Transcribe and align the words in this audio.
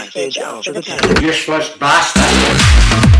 my 0.00 0.06
cage 0.06 0.38
out 0.38 0.64
for 0.64 0.72
the. 0.72 1.20
You 1.20 1.32
bastard! 1.78 3.19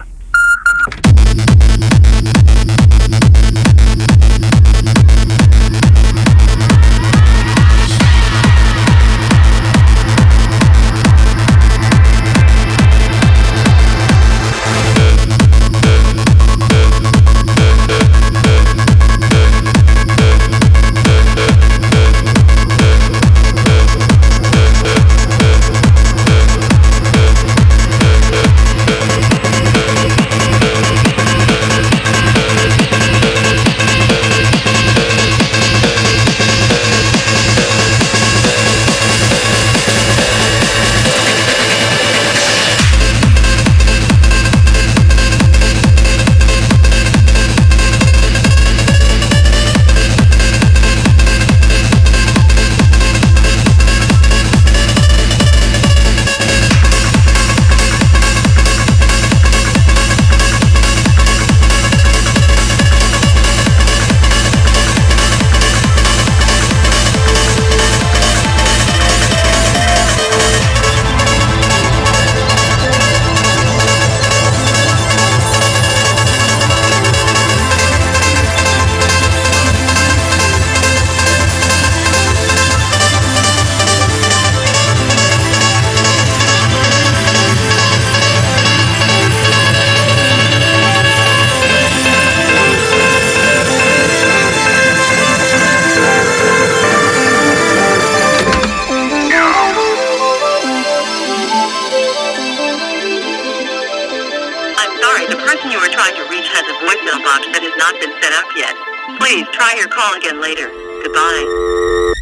voicemail 106.91 107.23
box 107.23 107.47
that 107.55 107.63
has 107.63 107.75
not 107.79 107.95
been 108.03 108.11
set 108.21 108.33
up 108.35 108.47
yet. 108.55 108.75
Please 109.19 109.47
try 109.55 109.75
your 109.77 109.87
call 109.87 110.13
again 110.15 110.41
later. 110.41 110.67
Goodbye. 111.03 112.20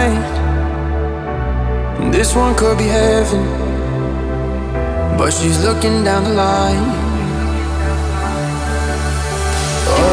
Night. 0.00 0.28
This 2.12 2.34
one 2.34 2.54
could 2.54 2.78
be 2.78 2.84
heaven. 2.84 3.44
But 5.18 5.30
she's 5.32 5.58
looking 5.66 6.04
down 6.04 6.24
the 6.24 6.34
line. 6.46 6.84
Oh, 9.92 10.10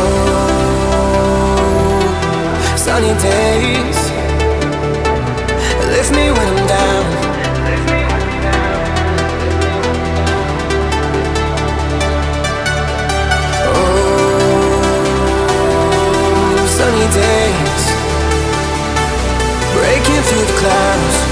sunny 2.85 3.14
days 3.22 3.99
lift 5.93 6.11
me 6.11 6.26
when 6.35 6.47
I'm 6.53 6.68
down. 6.76 7.05
Oh, 13.69 13.95
sunny 16.77 17.05
the 17.18 17.57
clouds. 20.45 21.27